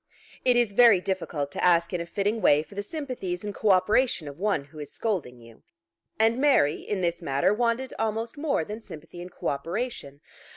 [0.43, 3.69] It is very difficult to ask in a fitting way for the sympathies and co
[3.69, 5.61] operation of one who is scolding you.
[6.17, 10.21] And Mary in this matter wanted almost more than sympathy and co operation.